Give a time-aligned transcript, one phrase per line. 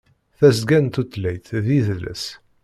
[0.37, 2.25] Tasga n Tutlayt d Yidles.